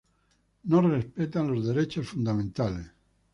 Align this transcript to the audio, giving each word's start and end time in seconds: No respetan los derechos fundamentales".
No 0.63 0.81
respetan 0.81 1.53
los 1.53 1.67
derechos 1.67 2.07
fundamentales". 2.09 2.87